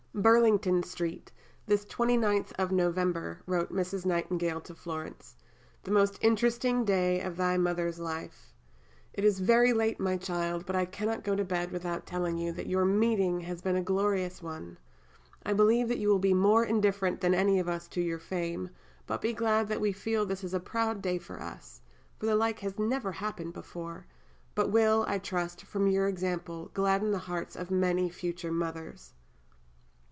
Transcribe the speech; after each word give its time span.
"Burlington 0.13 0.83
St., 0.83 1.31
this 1.65 1.85
29th 1.85 2.51
of 2.59 2.69
November," 2.69 3.41
wrote 3.47 3.71
Mrs. 3.71 4.05
Nightingale 4.05 4.59
to 4.59 4.75
Florence, 4.75 5.37
"the 5.83 5.89
most 5.89 6.19
interesting 6.21 6.83
day 6.83 7.21
of 7.21 7.37
thy 7.37 7.57
mother's 7.57 7.97
life. 7.97 8.51
It 9.13 9.23
is 9.23 9.39
very 9.39 9.71
late, 9.71 10.01
my 10.01 10.17
child, 10.17 10.65
but 10.65 10.75
I 10.75 10.83
cannot 10.83 11.23
go 11.23 11.33
to 11.37 11.45
bed 11.45 11.71
without 11.71 12.05
telling 12.05 12.37
you 12.37 12.51
that 12.51 12.67
your 12.67 12.83
meeting 12.83 13.39
has 13.39 13.61
been 13.61 13.77
a 13.77 13.81
glorious 13.81 14.43
one. 14.43 14.77
I 15.45 15.53
believe 15.53 15.87
that 15.87 15.97
you 15.97 16.09
will 16.09 16.19
be 16.19 16.33
more 16.33 16.65
indifferent 16.65 17.21
than 17.21 17.33
any 17.33 17.57
of 17.57 17.69
us 17.69 17.87
to 17.87 18.01
your 18.01 18.19
fame, 18.19 18.69
but 19.07 19.21
be 19.21 19.31
glad 19.31 19.69
that 19.69 19.81
we 19.81 19.93
feel 19.93 20.25
this 20.25 20.43
is 20.43 20.53
a 20.53 20.59
proud 20.59 21.01
day 21.01 21.19
for 21.19 21.41
us; 21.41 21.81
for 22.19 22.25
the 22.25 22.35
like 22.35 22.59
has 22.59 22.77
never 22.77 23.13
happened 23.13 23.53
before, 23.53 24.07
but 24.55 24.71
will, 24.71 25.05
I 25.07 25.19
trust, 25.19 25.63
from 25.63 25.87
your 25.87 26.09
example, 26.09 26.69
gladden 26.73 27.11
the 27.11 27.17
hearts 27.17 27.55
of 27.55 27.71
many 27.71 28.09
future 28.09 28.51
mothers. 28.51 29.13